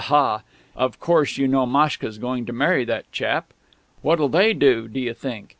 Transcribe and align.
ha!).... 0.05 0.41
Of 0.75 0.99
course 0.99 1.37
you 1.37 1.47
know 1.47 1.67
Maschka's 1.67 2.17
going 2.17 2.47
to 2.47 2.51
marry 2.53 2.85
that 2.85 3.11
chap? 3.11 3.53
What'll 4.01 4.29
they 4.29 4.51
do, 4.53 4.87
do 4.87 4.99
you 4.99 5.13
think? 5.13 5.49